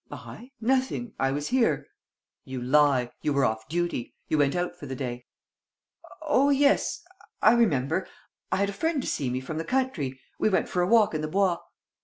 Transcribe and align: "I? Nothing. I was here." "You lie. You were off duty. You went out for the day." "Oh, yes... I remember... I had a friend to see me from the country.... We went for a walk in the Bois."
"I? 0.11 0.49
Nothing. 0.59 1.13
I 1.19 1.31
was 1.31 1.49
here." 1.49 1.85
"You 2.43 2.59
lie. 2.59 3.11
You 3.21 3.33
were 3.33 3.45
off 3.45 3.67
duty. 3.67 4.15
You 4.27 4.39
went 4.39 4.55
out 4.55 4.75
for 4.75 4.87
the 4.87 4.95
day." 4.95 5.27
"Oh, 6.23 6.49
yes... 6.49 7.03
I 7.39 7.53
remember... 7.53 8.07
I 8.51 8.55
had 8.55 8.69
a 8.69 8.73
friend 8.73 8.99
to 9.03 9.07
see 9.07 9.29
me 9.29 9.41
from 9.41 9.59
the 9.59 9.63
country.... 9.63 10.19
We 10.39 10.49
went 10.49 10.67
for 10.69 10.81
a 10.81 10.87
walk 10.87 11.13
in 11.13 11.21
the 11.21 11.27
Bois." 11.27 11.59